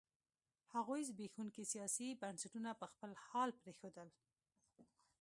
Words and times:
هغوی 0.73 1.01
زبېښونکي 1.09 1.63
سیاسي 1.73 2.07
بنسټونه 2.21 2.69
په 2.79 2.85
خپل 2.91 3.11
حال 3.25 3.49
پرېښودل. 3.61 4.07